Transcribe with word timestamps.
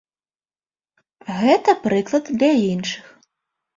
Гэта 1.41 1.71
прыклад 1.85 2.23
для 2.41 2.51
іншых. 2.73 3.05